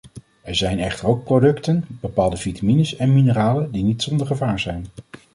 [0.41, 4.85] Er zijn echter ook producten, bepaalde vitamines en mineralen, die niet zonder gevaar zijn.